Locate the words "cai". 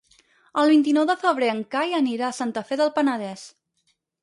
1.77-1.95